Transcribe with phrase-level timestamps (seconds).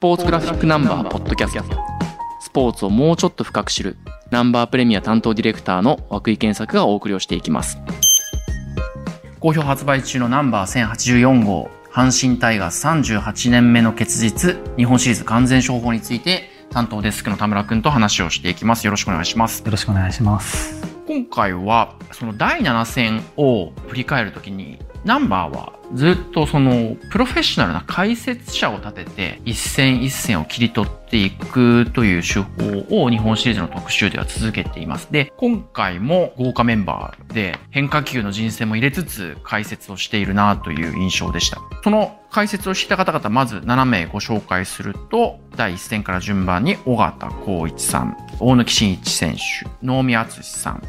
[0.00, 1.76] ポーツグラフィックナンバーポッドキャスト。
[2.40, 3.98] スポーツをもうちょっと深く知る
[4.30, 7.76] ナンバープレミア担当ディレクターの涌井健作がお送りをしていきます。
[9.40, 18.86] 好評発売中のナンバー1084号阪神タイガース38年目の結実日本シリーズ完全勝法について担当デスクの田村くんと話をしていきます。
[18.86, 19.62] よろしくお願いします。
[19.62, 20.82] よろしくお願いします。
[21.06, 35.08] 今回はその第7戦を振り返るときにナンバーはずっとそのプロフェッショナルな解説者を立てて一戦一戦を切り取っていくという手法を日本シリーズの特集では続けています。
[35.10, 41.58] で、今回も豪華メンバーで変化球の人選も入れつつ解説をしているなという印象でした。
[41.82, 49.40] その解説をしていた方々まず7名ご紹介すると第1戦から順番に尾形光一さん、大貫慎一選手、
[49.82, 50.82] 能見敦さん、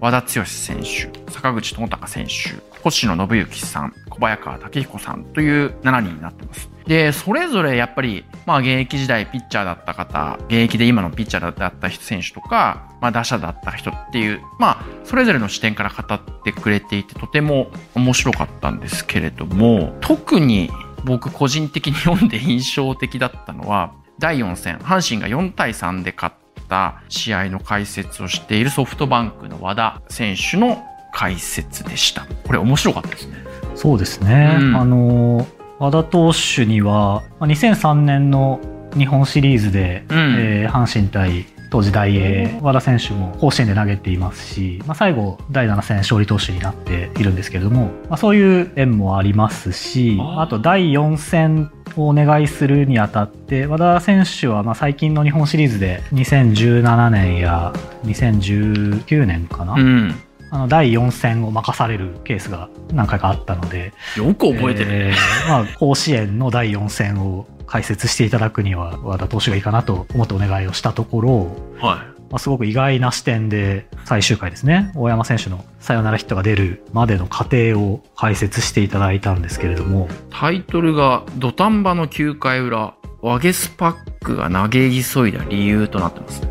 [0.00, 6.70] 和田剛選手、坂口智隆選手、星野信之さん、小早川武彦さんという7人になってます。
[6.86, 20.70] で、それぞれやっぱり、まあ現役時代ピッチャーだった方、現役で今のピッチャーだった選手とか、まあ打者だった人っていう、まあそれぞれの視点から語ってくれていてとても面白かったんですけれども、特に
[21.04, 26.34] 僕個人的に読んで印象的だったのは、第4戦、阪神が4対3で勝っ
[26.68, 30.84] た試合の解説をしているソフトバンクの和田選手の
[31.18, 32.24] 解説でした。
[32.46, 33.38] これ面白かったですね。
[33.74, 34.56] そうですね。
[34.60, 35.48] うんあの、
[35.80, 38.60] 和田投手には、まあ2003年の
[38.96, 57.72] 日本シリーズで、うんえー阪神対当時大英、和田選手も甲子園で投げていますし、まあ、最後、第7戦勝利投手になっているんですけれども、まあ、そういう縁もありますし、あと第4戦をお願いするにあたって、和田選手はまあ最近の日本シリーズで2017年や
[58.04, 60.14] 2019年かな、うん。
[60.50, 64.90] あの第4戦を任されるケースが何回かあったので、よく覚えてる。
[64.90, 80.14] えーまあ、甲子園の第4戦を解説していただくには和田投手がいいかなと思ってお願いをしたところ、はまあ、すごく意外な視点で最終回ですね大山選手のサヨナラヒットが出るまでの過程を解説していただいたんですけれどもい。
[80.30, 83.94] タイトルが、土壇場の9回裏、ワゲスパッ
[84.24, 86.42] クが投げ急いだ理由となってます。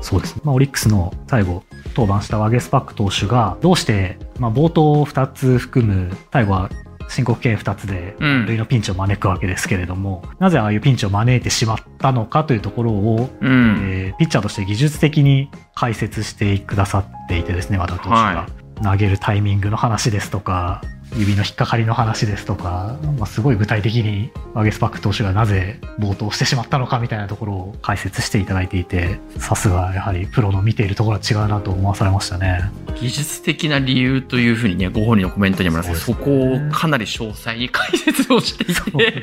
[0.00, 1.64] そうですね、まあ、オリックスの最後
[1.96, 6.70] 登板したワゲスパック投手がどうして、まあ、冒頭2つ含む最後は
[7.08, 8.46] 申告敬遠2つでうん。
[8.46, 13.80] 塁のピンチを招くわけですけれども、なぜああいうピンチを招いてしまったのかというところを、うん。
[13.88, 18.46] えーピッチャーとして技術的に解説してくださっていてですね和田投手が、は
[18.82, 20.82] 投げるタイミングの話ですとか
[21.16, 32.70] 指の引っかかりの話ですとか、まあ、すごい具体的にワゲスパック投手がなぜ暴投してしまったのかみたいなところを解説していただいていてさすがやはりプロの見ているところは違うなと思わされましたね。
[33.00, 36.06] 技術的な理由というふうにね、ご本人のコメントにもあります。
[36.06, 39.20] けど、そこをかなり詳細に解説をしていて、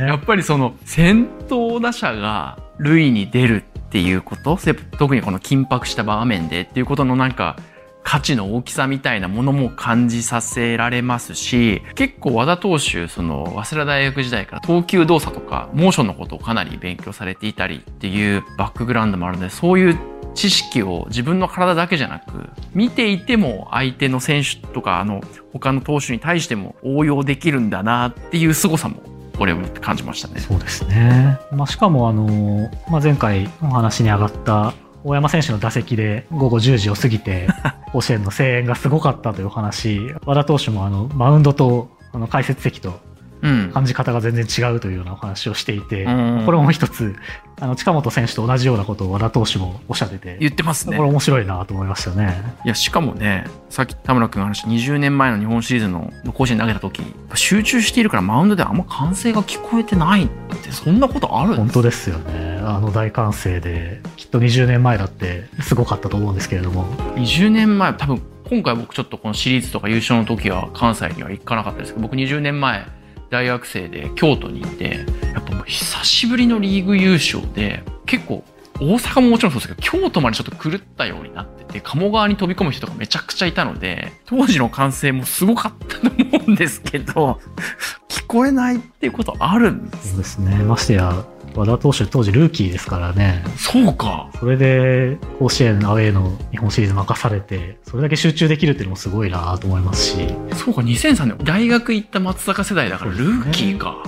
[0.00, 0.06] ね。
[0.06, 7.56] やっぱりその先頭打者が塁に出るっていうこと、せ特にこの緊迫した場面でっていうことのなんか
[8.04, 19.98] 価値の大きさみたいなものも感じさせられますし、結構和田投手、その早稲田大学時代から投球動作とかモーションのことをかなり勉強されていたりっていうバックグラウンドもあるので、そういう
[20.34, 25.22] 知識を自分の体だけじゃなく、見ていても相手の選手とか、あの、
[25.52, 28.96] 他の投手に対しても応用できるんだなっていう凄さも、
[29.38, 30.40] これを感じましたね。
[30.40, 31.38] そうですね。
[31.52, 37.46] まあ、しかも、あの、まあ、前回お話に上がった大山選手の打席で午後10時を過ぎて、
[37.92, 42.98] 甲子園の声援がすごかったというお話、和田投手もあの、マウンドとあの解説席と
[43.44, 43.70] うん。
[43.72, 47.14] 感じ方が全然違うというようなお話をしていて、うんこれも一つ、
[47.60, 51.10] あの、近本選手と同じようなことを和田投手もおっしゃってて、言ってますねこれ。
[51.10, 52.42] 面白いなと思いましたね。
[52.64, 57.02] いや、しかもね、さっき田村君が話した20年前の日本シリーズの甲子園投げた時、
[57.34, 60.28] 集中しているからマウンドであんま歓声が聞こえてないっ
[60.62, 62.60] て、そんなことあるん本当ですよね。
[62.62, 64.00] あの大歓声で、
[64.34, 66.84] と20年前だってすごかったと思うんですけれども、
[67.14, 72.84] 20年前、多分今回僕ちょっとこのシリーズとか優勝の時は関西には行かなかったですけど、僕20年前
[73.30, 78.42] 大学生で京都にいて、やっぱもう久しぶりのリーグ優勝で、結構
[78.80, 87.40] 大阪ももちろんそうですけど、京都までちょっと狂ったようになってて、鴨川に飛び込む人がめちゃくちゃいたので、当時の歓声もすごかったと思うんですけど、
[88.10, 90.56] 聞こえないっていうことあるんですそうですね。
[90.64, 94.28] ましてや、和田投手当時ルーキーですからね、そうか。
[94.38, 100.16] それで甲子園アウェーの日本シリーズ任されて、それだけ集中できるっていうのもすごいなと思いますし、
[100.54, 104.04] そうか、2003年、大学行った松坂世代だからルーキーか。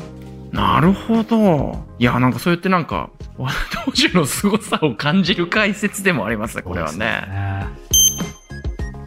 [0.53, 1.85] なるほど。
[1.99, 7.67] いや、なんかそうやってなんか、和田投手の凄さを感じる解説でもありますね、これはね。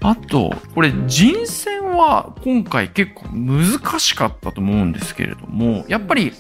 [0.02, 6.34] あと、これ人選は今回結構難しかったと思うんですけれども、やっぱり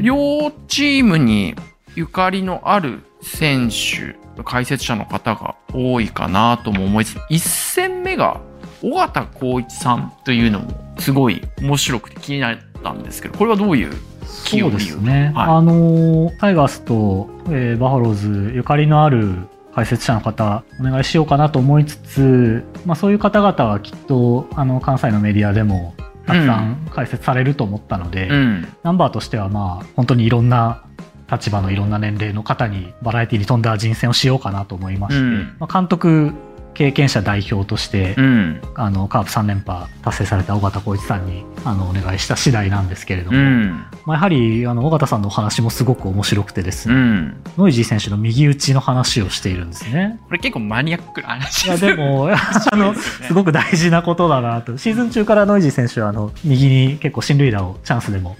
[0.00, 1.54] 両チームに
[1.94, 8.40] ゆかりのある選手、解説者の方が多いかなとも思いつつ、1戦目が
[8.82, 13.92] 尾形光一さんというのもすごい面白くて気になったんですけど、これはどういう
[14.24, 15.32] そうですね。
[15.34, 19.34] はいあの、タイガースと、えーバファローズゆかりのある
[19.74, 25.94] 解説者の方、お願いしようかなと思いつつ、まあそういう方々はきっと、あの、関西のメディアでも
[26.26, 28.68] たくさん解説されると思ったので、うん。
[28.82, 30.84] ナンバーとしてはまあ本当にいろんな
[31.30, 36.32] 立場のいろんな年齢の方にバラエティに富んだ人選をしようかなと思いまして、うんまあ、監督
[36.74, 38.60] 経験者代表として、うん。
[38.74, 43.84] あのカープ3連覇達成された尾形浩一さんにあのお願いした次第なんですけれども、うん。
[44.06, 47.42] まあ、やはりあの尾形さんのお話もすごく面白くてですうね、ん。
[47.58, 50.18] ノイジー選手の右打ちの話をしているんですね。
[50.26, 54.78] これ結構マニアックな話いやでも あのすごく大事なことだなと。
[54.78, 58.36] シーズン中からノイジー選手はあの右に結構進塁打をチャンスでも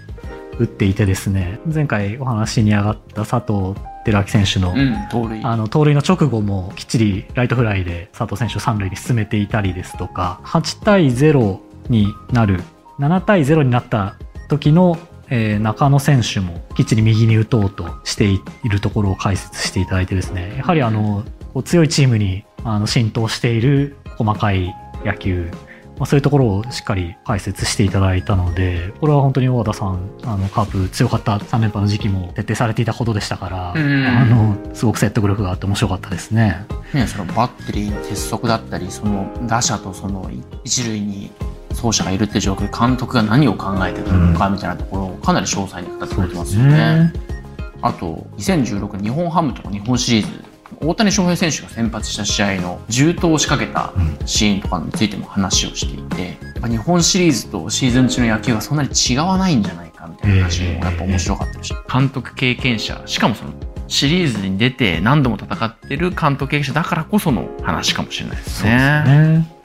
[0.58, 5.40] 打っていてですね、前回お話に上がった佐藤輝明選手の、うん、盗塁。
[5.44, 11.58] あの盗塁の直後もきっちりライトフライで佐藤選手を三塁に進めていたりですとか、8対0
[11.88, 12.60] になる、
[12.98, 14.16] 7対0になった
[14.48, 14.98] 時の、
[15.30, 21.24] えー中野選手もきっちり右に打とうとしているところを解説していただいてですね、やはりあの、
[21.64, 24.74] 強いチームにあの浸透している細かい
[25.04, 25.50] 野球、
[26.02, 36.66] まあ、そういうところをしっかり解説していただいたので、これは本当に大和田さん、あの、カープ強かった3連覇の時期も徹底されていたことでしたから、うんあの、すごく説得力があって面白かったですね。
[36.92, 40.28] ね、そのバッテリーの鉄則だったり、その打者とその
[40.64, 41.30] 一塁に
[41.80, 47.12] 走者がいるって状況で監督が何を考えてるのかみたいなところをかなり詳細に語ってくれてますよね。
[47.80, 50.51] あと、2016年日本ハムとか日本シリーズ、
[50.84, 53.92] 大谷翔平選手が先発した試合の重投を仕掛けた
[54.26, 63.52] シーンとかについても話をしていて、やっぱ日本シリーズとシーズン中の野球はそんなに違わないんじゃないかみたいな話もやっぱ面白かったし、監督経験者、しかもその
[63.86, 68.64] シリーズに出て何度も戦ってる監督経験者だからこその話かもしれないです。
[68.64, 69.62] ね。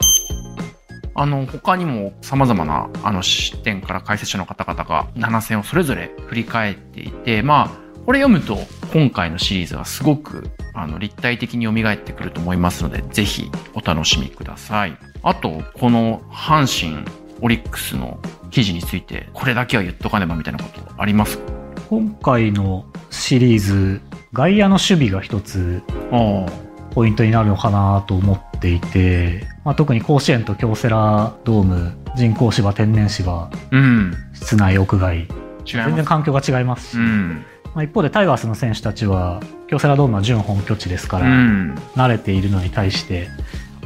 [1.14, 8.58] あの、他にも様々な、あの、視点から解説者の方々が7戦をそれぞれ振り返っていて、まあ、これ読むと、
[8.92, 14.96] 今回のシリーズはすごく、あの、立体的に蘇ってくると思いますので、ぜひお楽しみください。
[15.22, 17.04] あと、この阪神、
[17.40, 18.18] オリックスの
[18.50, 21.44] 記事について、これだけは言っとかねばみたいなことありますか？
[21.90, 24.00] 今回のシリーズ、
[24.32, 26.46] 外野の守備が一つあ
[26.92, 34.14] ポイントになるのかなと思っていて、まあ、特に甲子園と京セラドーム、人工芝、天然芝、うん。
[34.34, 35.28] 室内、屋外、
[35.64, 35.94] 全。
[35.94, 37.44] 然環境が違いますし、うん。
[37.74, 41.74] まあ、一方でタイガースの選手たちは、京セラドームは準本拠地ですかうら、ん。
[41.94, 43.28] 慣れているのに対して、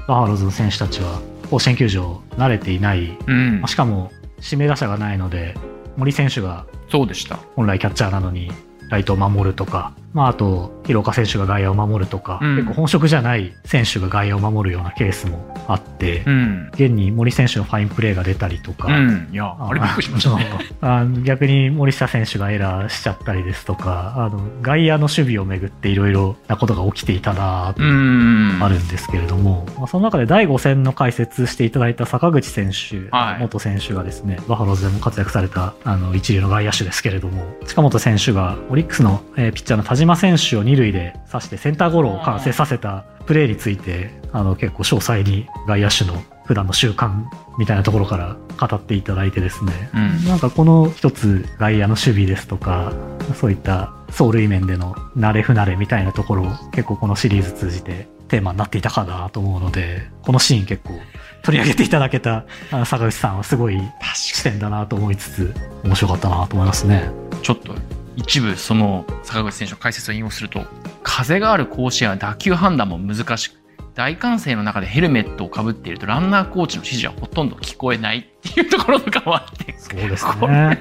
[0.09, 1.21] バファローズの選手たちは
[1.51, 3.69] 甲子園球場慣れていない、うんまあ。
[3.69, 4.11] しかも
[4.43, 5.55] 指名打者がないので、
[5.97, 7.37] 森選手がそうでした。
[7.57, 8.51] 本来キャッチャーなのに
[8.89, 16.71] ライトを守るとか、まあ、あと、広岡選手が外野を守るとか、うん結構本職じゃない選手が外野を守るようなケースもあって、うん。
[16.75, 19.29] 現に森選手のファインプレーが出たりとか、うん。
[19.33, 20.47] いや、あれびっくりしましたね。
[20.81, 28.59] あの逆に森下選手がエラーしちゃったりですとか、あの外野の守備をめぐっていろいろなことが起きていたなとうん。
[28.61, 47.25] あるんですけれども、まあ、その中で第5戦の解説していただいた坂口選手、はい元選手がですね、バファローズでも活躍されたあの一流の外野手ですけれども、近本選手がオリックスの、えーピッチャーの田島選手を二塁で刺してセンターゴロを完成させたプレーについて、あの結構詳細に外野手の普段の習慣
[47.59, 50.25] みたいなところから語っていただいてですね、うん。
[50.27, 52.93] なんかこの一つ外野の守備ですとか、
[53.35, 60.95] そういった走塁面での慣れ不慣れみたいなところ結構このシリーズ通じてテーマになっていたかなと思うので、このシーン結構
[61.43, 62.45] 取り上げていただけた
[62.85, 63.81] 坂口さんはすごい
[64.15, 67.11] 視点だなと思いつつ面白かったなと思いますね。
[67.43, 67.75] ちょっと
[68.17, 70.65] 一部その坂口選手の解説を引用すると
[71.03, 73.63] 風がある甲子園は打球判断も難しく
[73.95, 80.79] 大歓声の中でヘルメットをかぶっているとランナーコーチの指示はほとんど聞こえないっていうところとかもあって そうですこね。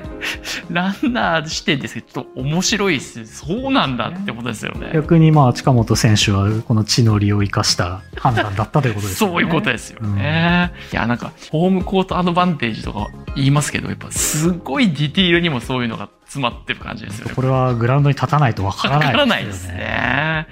[0.69, 9.33] ランナー視点ですけどちょっと面白いですそうなんだってことですよね逆にまあ近本選手はこの地の利を生かした判断だったということですよね。
[9.33, 10.71] そういうことですよね。
[10.93, 17.33] いや、なんか、ホームコートアドバンテージとか言いますけど、やっぱすごいディティールにもそういうのが詰まってる感じですよね。
[17.35, 20.47] これはグラウンドに立たないとわからないわからないですね。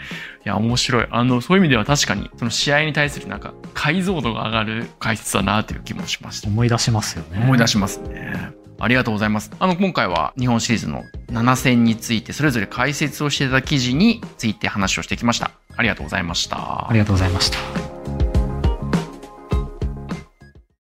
[0.45, 1.07] いや、面白い。
[1.09, 6.50] あの、そういう意味では確かに、その試合に対するなんか、解像度が上がる解説だなという気もしました。
[6.50, 7.39] 思い出しますよね。
[7.41, 8.51] 思い出しますね。
[8.77, 9.51] ありがとうございます。
[9.57, 15.51] あの、今回は日本シリーズの7戦について、それぞれ解説をしていただ記事について話をしてきました。
[15.77, 16.91] ありがとうございましたあ。
[16.91, 17.88] りがとうございました。